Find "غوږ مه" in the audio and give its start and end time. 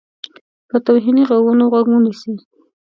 1.71-1.99